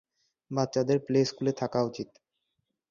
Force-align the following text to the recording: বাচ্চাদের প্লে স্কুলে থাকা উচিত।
বাচ্চাদের 0.51 0.97
প্লে 0.99 1.19
স্কুলে 1.25 1.51
থাকা 1.61 1.79
উচিত। 1.83 2.09